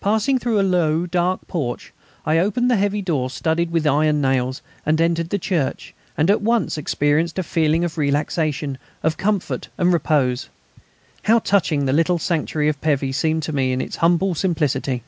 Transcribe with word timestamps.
Passing 0.00 0.38
through 0.38 0.58
a 0.58 0.62
low, 0.62 1.04
dark 1.04 1.46
porch, 1.46 1.92
I 2.24 2.38
opened 2.38 2.70
the 2.70 2.76
heavy 2.78 3.02
door 3.02 3.28
studded 3.28 3.70
with 3.70 3.86
iron 3.86 4.18
nails, 4.22 4.62
and 4.86 4.98
entered 4.98 5.28
the 5.28 5.38
church, 5.38 5.92
and 6.16 6.30
at 6.30 6.40
once 6.40 6.78
experienced 6.78 7.38
a 7.38 7.42
feeling 7.42 7.84
of 7.84 7.98
relaxation, 7.98 8.78
of 9.02 9.18
comfort 9.18 9.68
and 9.76 9.92
repose. 9.92 10.48
How 11.24 11.40
touching 11.40 11.84
the 11.84 11.92
little 11.92 12.18
sanctuary 12.18 12.68
of 12.70 12.80
Pévy 12.80 13.14
seemed 13.14 13.42
to 13.42 13.52
me 13.52 13.72
in 13.72 13.82
its 13.82 13.96
humble 13.96 14.34
simplicity! 14.34 15.02